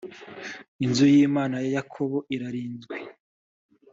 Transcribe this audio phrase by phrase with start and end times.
[0.85, 2.95] inzu y’imana ya yakobo irarinzwe